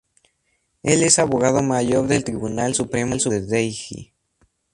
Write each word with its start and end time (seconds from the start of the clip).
Él 0.81 1.03
es 1.03 1.19
abogado 1.19 1.61
mayor 1.61 2.07
del 2.07 2.23
Tribunal 2.23 2.73
Supremo 2.73 3.17
de 3.17 3.39
Delhi. 3.41 4.11